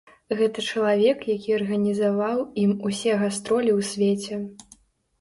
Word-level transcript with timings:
Гэта 0.37 0.63
чалавек, 0.69 1.21
які 1.35 1.53
арганізаваў 1.59 2.43
ім 2.65 2.75
усе 2.91 3.21
гастролі 3.23 3.79
ў 3.79 3.91
свеце. 3.95 4.45